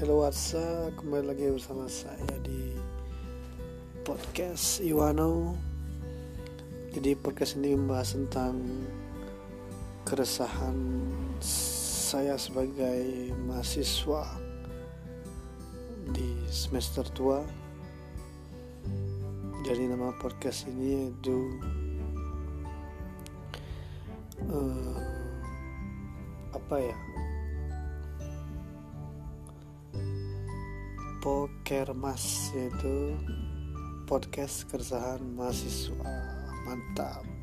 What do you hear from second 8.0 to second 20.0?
tentang keresahan saya sebagai mahasiswa di semester tua. Jadi